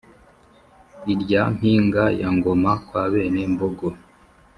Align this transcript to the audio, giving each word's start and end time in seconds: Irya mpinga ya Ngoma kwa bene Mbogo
Irya 1.11 1.41
mpinga 1.55 2.03
ya 2.19 2.29
Ngoma 2.35 2.71
kwa 2.87 3.03
bene 3.11 3.41
Mbogo 3.53 3.89